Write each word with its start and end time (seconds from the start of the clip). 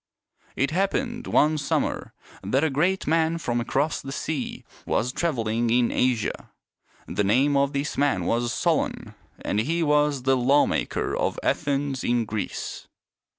It 0.55 0.71
happened 0.71 1.27
one 1.27 1.59
summer 1.59 2.15
that 2.43 2.63
a 2.63 2.71
great 2.71 3.05
man 3.05 3.37
from 3.37 3.61
across 3.61 4.01
the 4.01 4.11
sea 4.11 4.63
was 4.83 5.11
traveling 5.13 5.69
in 5.69 5.91
Asia. 5.91 6.49
The 7.05 7.23
name 7.23 7.55
of 7.55 7.71
this 7.73 7.99
man 7.99 8.25
was 8.25 8.51
Solon, 8.51 9.13
and 9.45 9.59
he 9.59 9.83
was 9.83 10.23
the 10.23 10.35
lawmaker 10.35 11.15
of 11.15 11.37
Athens 11.43 12.03
in 12.03 12.25
Greece. 12.25 12.87